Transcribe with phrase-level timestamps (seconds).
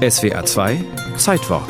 [0.00, 0.82] SWA 2
[1.18, 1.68] Zeitwort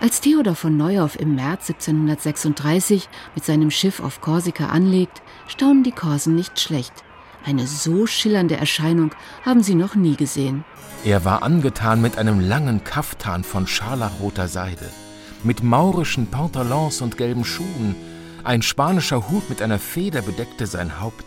[0.00, 5.92] Als Theodor von Neuhoff im März 1736 mit seinem Schiff auf Korsika anlegt, staunen die
[5.92, 7.04] Korsen nicht schlecht.
[7.46, 9.14] Eine so schillernde Erscheinung
[9.46, 10.64] haben sie noch nie gesehen.
[11.04, 14.90] Er war angetan mit einem langen Kaftan von scharlachroter Seide,
[15.44, 17.94] mit maurischen Pantalons und gelben Schuhen,
[18.42, 21.24] ein spanischer Hut mit einer Feder bedeckte sein Haupt,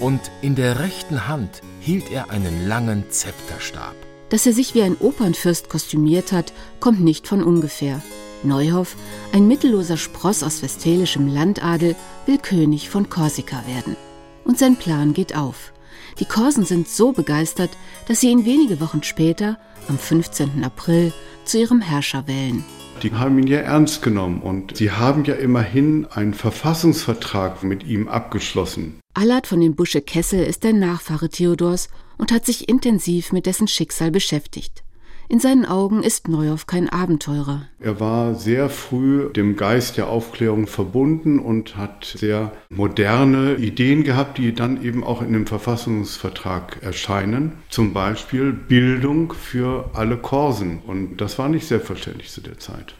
[0.00, 3.94] und in der rechten Hand hielt er einen langen Zepterstab.
[4.30, 8.00] Dass er sich wie ein Opernfürst kostümiert hat, kommt nicht von ungefähr.
[8.42, 8.96] Neuhoff,
[9.32, 11.94] ein mittelloser Spross aus westfälischem Landadel,
[12.26, 13.96] will König von Korsika werden.
[14.44, 15.72] Und sein Plan geht auf.
[16.18, 17.70] Die Korsen sind so begeistert,
[18.08, 19.58] dass sie ihn wenige Wochen später,
[19.88, 20.64] am 15.
[20.64, 21.12] April,
[21.44, 22.64] zu ihrem Herrscher wählen.
[23.02, 28.08] Die haben ihn ja ernst genommen und sie haben ja immerhin einen Verfassungsvertrag mit ihm
[28.08, 29.00] abgeschlossen.
[29.14, 33.68] Allard von den Busche Kessel ist der Nachfahre Theodors und hat sich intensiv mit dessen
[33.68, 34.82] Schicksal beschäftigt.
[35.30, 37.62] In seinen Augen ist Neuhoff kein Abenteurer.
[37.78, 44.38] Er war sehr früh dem Geist der Aufklärung verbunden und hat sehr moderne Ideen gehabt,
[44.38, 47.52] die dann eben auch in dem Verfassungsvertrag erscheinen.
[47.68, 50.80] Zum Beispiel Bildung für alle Korsen.
[50.84, 52.96] Und das war nicht selbstverständlich zu der Zeit.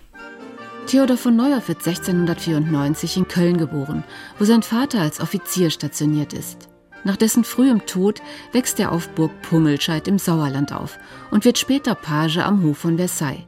[0.87, 4.05] Theodor von Neuhoff wird 1694 in Köln geboren,
[4.39, 6.70] wo sein Vater als Offizier stationiert ist.
[7.05, 8.21] Nach dessen frühem Tod
[8.53, 10.99] wächst er auf Burg Pummelscheid im Sauerland auf
[11.31, 13.47] und wird später Page am Hof von Versailles.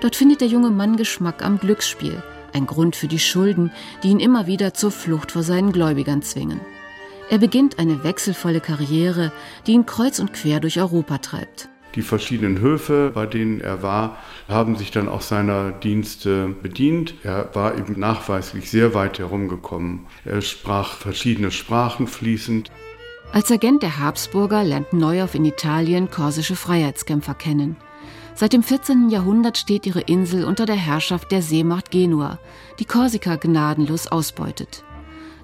[0.00, 4.20] Dort findet der junge Mann Geschmack am Glücksspiel, ein Grund für die Schulden, die ihn
[4.20, 6.60] immer wieder zur Flucht vor seinen Gläubigern zwingen.
[7.30, 9.32] Er beginnt eine wechselvolle Karriere,
[9.66, 11.68] die ihn kreuz und quer durch Europa treibt.
[11.94, 17.14] Die verschiedenen Höfe, bei denen er war, haben sich dann auch seiner Dienste bedient.
[17.24, 20.06] Er war eben nachweislich sehr weit herumgekommen.
[20.24, 22.70] Er sprach verschiedene Sprachen fließend.
[23.32, 27.76] Als Agent der Habsburger lernt Neuhoff in Italien korsische Freiheitskämpfer kennen.
[28.34, 29.10] Seit dem 14.
[29.10, 32.38] Jahrhundert steht ihre Insel unter der Herrschaft der Seemacht Genua,
[32.78, 34.84] die Korsika gnadenlos ausbeutet.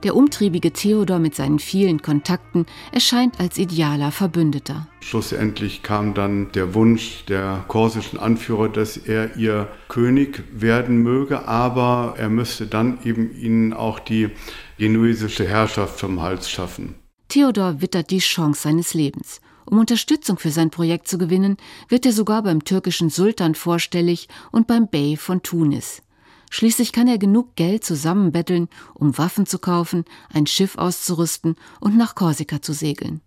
[0.05, 4.87] Der umtriebige Theodor mit seinen vielen Kontakten erscheint als idealer Verbündeter.
[5.01, 12.17] Schlussendlich kam dann der Wunsch der korsischen Anführer, dass er ihr König werden möge, aber
[12.19, 14.29] er müsste dann eben ihnen auch die
[14.77, 16.97] genuesische Herrschaft vom Hals schaffen.
[17.29, 19.41] Theodor wittert die Chance seines Lebens.
[19.65, 21.57] Um Unterstützung für sein Projekt zu gewinnen,
[21.89, 26.03] wird er sogar beim türkischen Sultan vorstellig und beim Bey von Tunis.
[26.55, 32.15] Schließlich kann er genug Geld zusammenbetteln, um Waffen zu kaufen, ein Schiff auszurüsten und nach
[32.15, 33.23] Korsika zu segeln.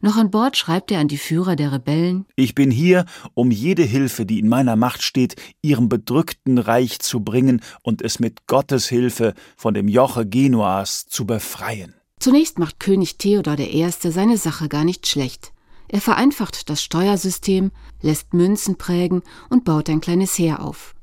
[0.00, 3.84] Noch an Bord schreibt er an die Führer der Rebellen Ich bin hier, um jede
[3.84, 8.88] Hilfe, die in meiner Macht steht, ihrem bedrückten Reich zu bringen und es mit Gottes
[8.88, 11.94] Hilfe von dem Joche Genuas zu befreien.
[12.18, 13.88] Zunächst macht König Theodor I.
[13.88, 15.52] seine Sache gar nicht schlecht.
[15.86, 17.70] Er vereinfacht das Steuersystem,
[18.02, 20.93] lässt Münzen prägen und baut ein kleines Heer auf.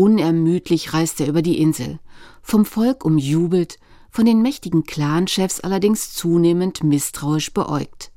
[0.00, 1.98] Unermüdlich reist er über die Insel,
[2.40, 3.76] vom Volk umjubelt,
[4.10, 8.10] von den mächtigen Clanchefs allerdings zunehmend misstrauisch beäugt.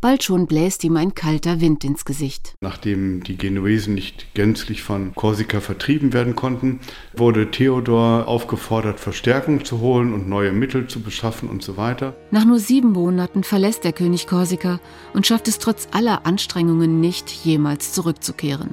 [0.00, 2.54] Bald schon bläst ihm ein kalter Wind ins Gesicht.
[2.60, 6.78] Nachdem die Genuesen nicht gänzlich von Korsika vertrieben werden konnten,
[7.16, 12.14] wurde Theodor aufgefordert, Verstärkung zu holen und neue Mittel zu beschaffen und so weiter.
[12.30, 14.78] Nach nur sieben Monaten verlässt der König Korsika
[15.14, 18.70] und schafft es trotz aller Anstrengungen nicht, jemals zurückzukehren.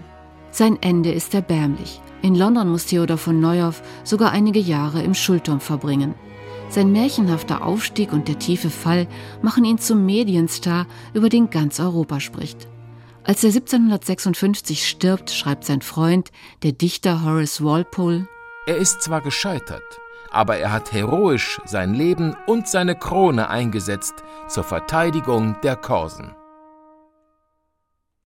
[0.52, 2.02] Sein Ende ist erbärmlich.
[2.26, 6.16] In London muss Theodor von Neuhoff sogar einige Jahre im Schulturm verbringen.
[6.70, 9.06] Sein märchenhafter Aufstieg und der tiefe Fall
[9.44, 12.68] machen ihn zum Medienstar, über den ganz Europa spricht.
[13.24, 16.32] Als er 1756 stirbt, schreibt sein Freund,
[16.64, 18.28] der Dichter Horace Walpole,
[18.66, 19.84] Er ist zwar gescheitert,
[20.32, 24.16] aber er hat heroisch sein Leben und seine Krone eingesetzt
[24.48, 26.34] zur Verteidigung der Korsen.